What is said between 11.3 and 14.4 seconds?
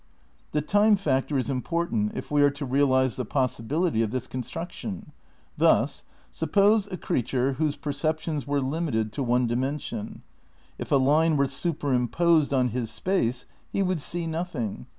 were superimposed on his space he would see